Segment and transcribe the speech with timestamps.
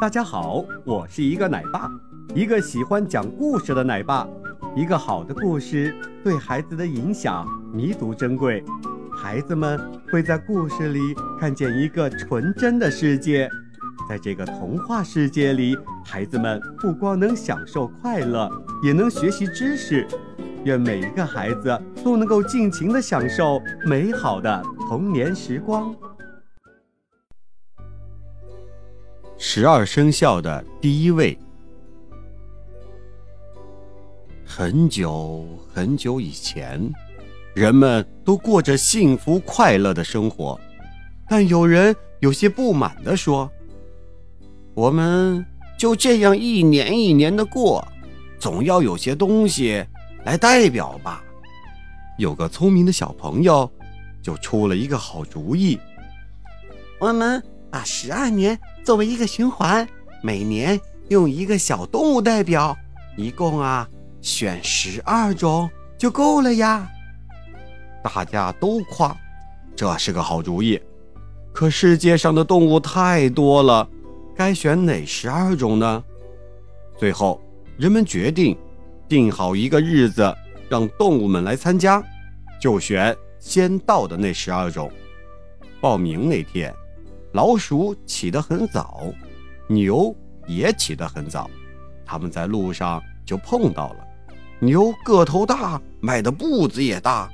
[0.00, 1.90] 大家好，我是一个奶爸，
[2.34, 4.26] 一个喜欢讲故事的奶爸。
[4.74, 8.62] 一个好的故事对孩子的影响弥足珍贵，
[9.14, 9.80] 孩子们
[10.10, 13.48] 会在故事里看见一个纯真的世界。
[14.08, 18.50] 在这个童话世界里，孩子们不光能享受快乐，
[18.82, 20.06] 也能学习知识。
[20.64, 25.94] 愿每一个孩子都能够尽情地享受美好的童年时光。
[29.38, 31.38] 十二生肖的第一位。
[34.44, 36.80] 很久很久以前，
[37.54, 40.58] 人们都过着幸福快乐的生活，
[41.28, 43.50] 但有人有些不满地说
[44.72, 45.44] ：“我们
[45.76, 47.86] 就这样一年一年的过，
[48.38, 49.84] 总要有些东西
[50.24, 51.22] 来代表吧。”
[52.18, 53.70] 有个聪明的小朋友
[54.22, 55.78] 就出了一个好主意
[56.98, 59.86] ：“我们把十二年作为一个循环，
[60.22, 62.76] 每年用一个小动物代表，
[63.16, 63.88] 一共啊。”
[64.22, 66.90] 选十二种就够了呀！
[68.02, 69.16] 大家都夸
[69.76, 70.80] 这是个好主意。
[71.52, 73.88] 可世界上的动物太多了，
[74.34, 76.02] 该选哪十二种呢？
[76.98, 77.40] 最后，
[77.76, 78.58] 人们决定
[79.06, 80.34] 定好一个日子，
[80.68, 82.02] 让动物们来参加，
[82.60, 84.90] 就选先到的那十二种。
[85.80, 86.74] 报名那天，
[87.36, 89.12] 老鼠起得很早，
[89.68, 91.50] 牛也起得很早，
[92.02, 93.96] 他们在路上就碰到了。
[94.58, 97.28] 牛个头大，迈的步子也大；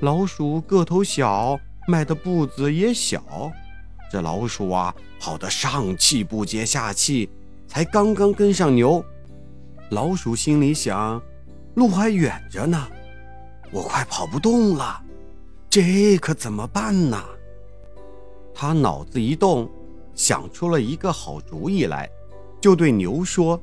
[0.00, 3.22] 老鼠个头小，迈的步子也小。
[4.10, 7.28] 这老鼠啊，跑得上气不接下气，
[7.68, 9.04] 才刚刚跟上牛。
[9.90, 11.20] 老鼠心里想：
[11.74, 12.88] 路还远着呢，
[13.70, 14.98] 我快跑不动了，
[15.68, 17.22] 这可怎么办呢？
[18.58, 19.70] 他脑子一动，
[20.14, 22.08] 想出了一个好主意来，
[22.58, 23.60] 就对牛说。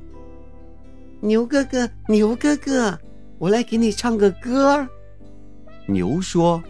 [1.20, 2.96] 牛哥哥，牛哥哥，
[3.38, 4.86] 我来给你唱个歌。
[5.88, 6.62] 牛说：“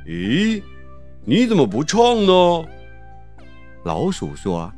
[0.06, 0.62] 咦，
[1.26, 2.66] 你怎么不唱呢？
[3.84, 4.72] 老鼠说：“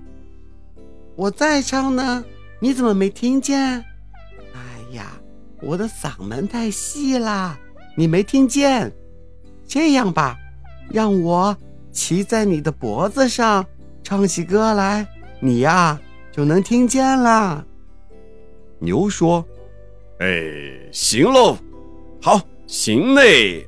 [1.17, 2.23] 我在唱呢，
[2.61, 3.59] 你怎么没听见？”
[4.55, 5.20] 哎呀，
[5.61, 7.57] 我的嗓门太细啦，
[7.95, 8.91] 你没听见。
[9.67, 10.37] 这样吧，
[10.89, 11.55] 让我。
[11.91, 13.65] 骑在你的脖子上，
[14.01, 15.05] 唱起歌来，
[15.41, 15.99] 你呀
[16.31, 17.65] 就能听见了。
[18.79, 19.45] 牛说
[20.19, 21.57] ：“哎，行喽，
[22.21, 23.67] 好，行嘞。”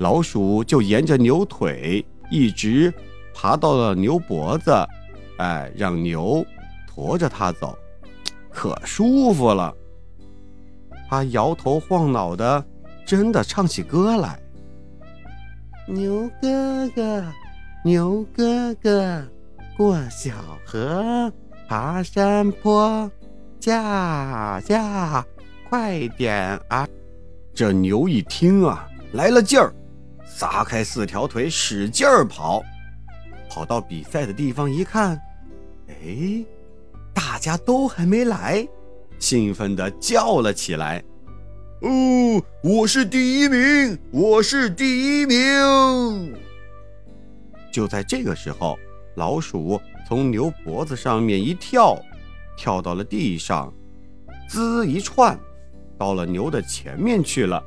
[0.00, 2.90] 老鼠就沿着牛腿一直
[3.34, 4.72] 爬到了牛脖子，
[5.36, 6.42] 哎，让牛
[6.88, 7.76] 驮着它走，
[8.50, 9.70] 可舒服了。
[11.08, 12.64] 他摇头晃脑的，
[13.06, 14.38] 真的唱起歌来。
[15.86, 17.24] 牛哥哥，
[17.84, 19.22] 牛哥哥，
[19.76, 20.32] 过小
[20.64, 21.30] 河，
[21.68, 23.10] 爬山坡，
[23.60, 25.24] 驾驾，
[25.68, 26.88] 快点啊！
[27.54, 29.72] 这牛一听啊，来了劲儿，
[30.24, 32.62] 撒开四条腿，使劲儿跑。
[33.50, 35.20] 跑到比赛的地方一看，
[35.86, 36.44] 哎，
[37.12, 38.66] 大家都还没来，
[39.18, 41.02] 兴奋地叫了起来。
[41.80, 46.34] 哦，我是第一名，我是第一名。
[47.72, 48.78] 就在这个时候，
[49.16, 51.98] 老鼠从牛脖子上面一跳，
[52.56, 53.72] 跳到了地上，
[54.48, 55.38] 滋一窜，
[55.98, 57.62] 到了牛的前面去了。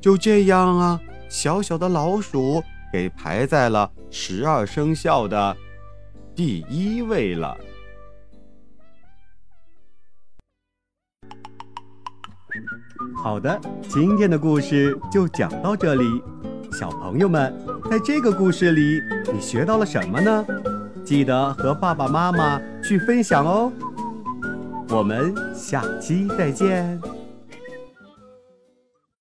[0.00, 2.62] 就这样啊，小小的老鼠
[2.92, 5.56] 给排在了十二生肖的
[6.34, 7.56] 第一位了。
[13.22, 16.22] 好的，今天的故事就讲到这里。
[16.72, 17.52] 小朋友们，
[17.90, 19.00] 在这个故事里，
[19.32, 20.44] 你学到了什么呢？
[21.04, 23.72] 记得和爸爸妈妈去分享哦。
[24.90, 27.00] 我们下期再见。